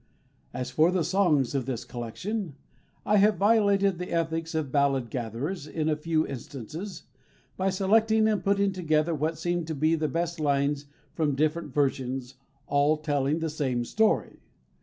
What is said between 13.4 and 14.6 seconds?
the same story.